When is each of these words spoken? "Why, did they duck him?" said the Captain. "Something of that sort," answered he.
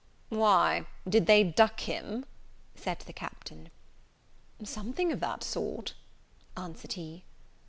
"Why, 0.29 0.87
did 1.07 1.27
they 1.27 1.43
duck 1.43 1.81
him?" 1.81 2.25
said 2.73 3.01
the 3.01 3.13
Captain. 3.13 3.69
"Something 4.63 5.11
of 5.11 5.19
that 5.19 5.43
sort," 5.43 5.93
answered 6.57 6.93
he. 6.93 7.23